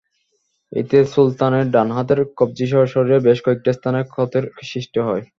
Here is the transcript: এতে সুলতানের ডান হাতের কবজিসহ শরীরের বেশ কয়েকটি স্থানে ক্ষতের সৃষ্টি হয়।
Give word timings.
এতে 0.71 0.97
সুলতানের 1.13 1.65
ডান 1.71 1.89
হাতের 1.95 2.19
কবজিসহ 2.39 2.81
শরীরের 2.93 3.25
বেশ 3.27 3.37
কয়েকটি 3.45 3.69
স্থানে 3.73 3.99
ক্ষতের 4.11 4.43
সৃষ্টি 4.69 4.99
হয়। 5.07 5.23